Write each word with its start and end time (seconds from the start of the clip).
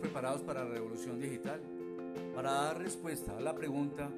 preparados 0.00 0.42
para 0.42 0.64
la 0.64 0.70
revolución 0.70 1.20
digital? 1.20 1.60
Para 2.34 2.52
dar 2.52 2.78
respuesta 2.78 3.36
a 3.36 3.40
la 3.40 3.54
pregunta, 3.54 4.10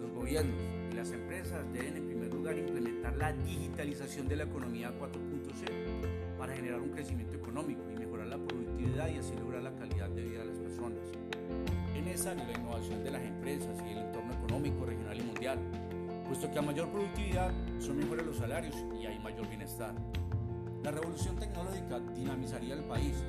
los 0.00 0.12
gobiernos 0.12 0.60
y 0.90 0.94
las 0.94 1.10
empresas 1.12 1.64
deben 1.72 1.96
en 1.96 2.06
primer 2.06 2.32
lugar 2.32 2.58
implementar 2.58 3.16
la 3.16 3.32
digitalización 3.32 4.28
de 4.28 4.36
la 4.36 4.44
economía 4.44 4.92
4.0 4.98 6.38
para 6.38 6.54
generar 6.54 6.80
un 6.80 6.90
crecimiento 6.90 7.36
económico 7.36 7.82
y 7.90 7.98
mejorar 7.98 8.28
la 8.28 8.38
productividad 8.38 9.08
y 9.08 9.18
así 9.18 9.34
lograr 9.36 9.62
la 9.62 9.74
calidad 9.74 10.08
de 10.10 10.22
vida 10.22 10.40
de 10.40 10.46
las 10.46 10.58
personas. 10.58 10.98
Es 11.94 12.02
necesaria 12.02 12.44
la 12.44 12.58
innovación 12.58 13.02
de 13.02 13.10
las 13.10 13.22
empresas 13.22 13.76
y 13.86 13.92
el 13.92 13.98
entorno 13.98 14.32
económico 14.34 14.84
regional 14.84 15.18
y 15.18 15.22
mundial, 15.22 15.58
puesto 16.26 16.50
que 16.50 16.58
a 16.58 16.62
mayor 16.62 16.88
productividad 16.90 17.52
son 17.78 17.98
mejores 17.98 18.26
los 18.26 18.36
salarios 18.36 18.76
y 19.00 19.06
hay 19.06 19.18
mayor 19.18 19.48
bienestar. 19.48 19.94
La 20.82 20.90
revolución 20.90 21.36
tecnológica 21.36 22.00
dinamizaría 22.14 22.74
el 22.74 22.84
país, 22.84 23.22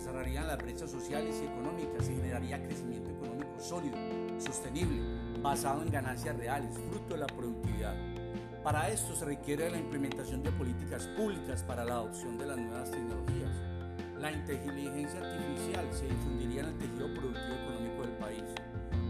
cerrarían 0.00 0.46
las 0.46 0.58
brechas 0.58 0.90
sociales 0.90 1.40
y 1.42 1.46
económicas 1.46 2.08
y 2.08 2.14
generaría 2.14 2.62
crecimiento 2.62 3.10
económico 3.10 3.58
sólido, 3.58 3.96
sostenible, 4.38 5.00
basado 5.40 5.82
en 5.82 5.90
ganancias 5.90 6.36
reales, 6.36 6.76
fruto 6.90 7.14
de 7.14 7.20
la 7.20 7.26
productividad. 7.26 7.94
Para 8.62 8.88
esto 8.90 9.14
se 9.14 9.24
requiere 9.24 9.70
la 9.70 9.78
implementación 9.78 10.42
de 10.42 10.52
políticas 10.52 11.06
públicas 11.16 11.62
para 11.62 11.84
la 11.84 11.94
adopción 11.94 12.38
de 12.38 12.46
las 12.46 12.58
nuevas 12.58 12.90
tecnologías. 12.90 13.50
La 14.18 14.30
inteligencia 14.30 15.20
artificial 15.20 15.86
se 15.92 16.06
difundiría 16.06 16.60
en 16.60 16.68
el 16.68 16.78
tejido 16.78 17.12
productivo 17.12 17.54
económico 17.54 18.02
del 18.02 18.16
país. 18.18 18.44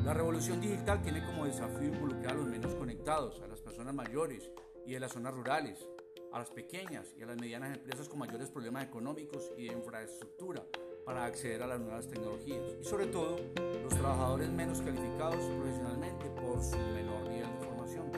La 0.04 0.14
revolución 0.14 0.60
digital 0.60 1.02
tiene 1.02 1.24
como 1.24 1.44
desafío 1.44 1.88
involucrar 1.88 2.32
a 2.32 2.36
los 2.36 2.46
menos 2.46 2.74
conectados, 2.74 3.40
a 3.42 3.46
las 3.46 3.60
personas 3.60 3.94
mayores 3.94 4.50
y 4.86 4.92
de 4.92 5.00
las 5.00 5.12
zonas 5.12 5.34
rurales, 5.34 5.86
a 6.32 6.38
las 6.38 6.50
pequeñas 6.50 7.14
y 7.18 7.22
a 7.22 7.26
las 7.26 7.36
medianas 7.36 7.76
empresas 7.76 8.08
con 8.08 8.18
mayores 8.18 8.48
problemas 8.50 8.84
económicos 8.84 9.52
y 9.56 9.66
de 9.66 9.72
infraestructura 9.72 10.64
para 11.04 11.24
acceder 11.24 11.62
a 11.62 11.66
las 11.66 11.80
nuevas 11.80 12.08
tecnologías 12.08 12.62
y 12.80 12.84
sobre 12.84 13.06
todo 13.06 13.36
los 13.82 13.92
trabajadores 13.94 14.48
menos 14.48 14.80
calificados 14.80 15.44
profesionalmente 15.44 16.26
por 16.40 16.62
su 16.62 16.78
menor 16.78 17.28
nivel 17.28 17.50
de 17.58 17.66
formación. 17.66 18.10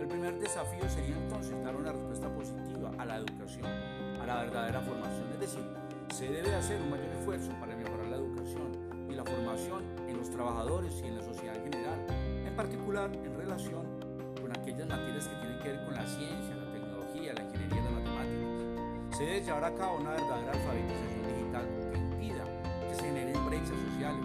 El 0.00 0.06
primer 0.06 0.38
desafío 0.38 0.88
sería 0.88 1.16
entonces 1.16 1.62
dar 1.64 1.74
una 1.74 1.92
respuesta 1.92 2.32
positiva 2.32 2.92
a 2.98 3.04
la 3.04 3.16
educación, 3.16 3.66
a 3.66 4.26
la 4.26 4.42
verdadera 4.42 4.80
formación, 4.80 5.32
es 5.32 5.40
decir, 5.40 5.64
se 6.14 6.28
debe 6.28 6.54
hacer 6.54 6.80
un 6.80 6.90
mayor 6.90 7.08
esfuerzo 7.08 7.50
para 7.60 7.76
mejorar 7.76 8.06
la 8.06 8.16
educación 8.16 9.08
y 9.10 9.14
la 9.14 9.24
formación 9.24 9.84
en 10.08 10.16
los 10.16 10.30
trabajadores 10.30 11.00
y 11.02 11.06
en 11.06 11.16
la 11.16 11.22
sociedad 11.22 11.56
en 11.56 11.72
general, 11.72 12.06
en 12.46 12.56
particular 12.56 13.10
en 13.12 13.36
relación 13.36 13.86
con 14.40 14.56
aquellas 14.56 14.88
materias 14.88 15.28
que 15.28 15.36
tienen 15.36 15.58
que 15.60 15.68
ver 15.68 15.84
con 15.84 15.94
la 15.94 16.06
ciencia, 16.06 16.54
la 16.54 16.67
ingeniería 17.42 17.80
y 17.80 17.84
las 17.84 17.92
matemáticas. 17.92 19.16
Se 19.16 19.24
debe 19.24 19.40
llevar 19.40 19.64
a 19.64 19.74
cabo 19.74 19.96
una 19.98 20.10
verdadera 20.10 20.52
alfabetización 20.52 21.22
digital 21.26 21.66
que 21.92 21.98
impida 21.98 22.44
que 22.88 22.94
se 22.94 23.02
generen 23.02 23.46
brechas 23.46 23.76
sociales, 23.90 24.24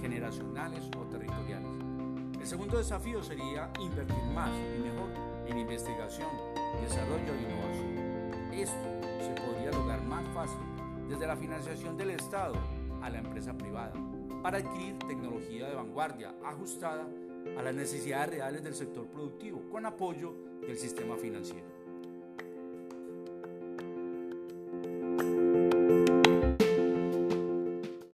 generacionales 0.00 0.84
o 0.96 1.02
territoriales. 1.06 1.70
El 2.40 2.46
segundo 2.46 2.78
desafío 2.78 3.22
sería 3.22 3.70
invertir 3.80 4.24
más 4.34 4.50
y 4.50 4.80
mejor 4.80 5.10
en 5.46 5.58
investigación, 5.58 6.28
desarrollo 6.80 7.34
e 7.34 7.42
innovación. 7.42 8.52
Esto 8.52 9.00
se 9.20 9.42
podría 9.42 9.70
lograr 9.72 10.02
más 10.02 10.26
fácil 10.34 10.58
desde 11.08 11.26
la 11.26 11.36
financiación 11.36 11.96
del 11.96 12.10
Estado 12.10 12.54
a 13.02 13.10
la 13.10 13.18
empresa 13.18 13.52
privada 13.52 13.92
para 14.42 14.58
adquirir 14.58 14.98
tecnología 15.00 15.68
de 15.68 15.74
vanguardia 15.74 16.34
ajustada 16.44 17.06
a 17.58 17.62
las 17.62 17.74
necesidades 17.74 18.30
reales 18.30 18.62
del 18.62 18.74
sector 18.74 19.06
productivo 19.06 19.62
con 19.70 19.86
apoyo 19.86 20.34
del 20.66 20.78
sistema 20.78 21.16
financiero. 21.16 21.79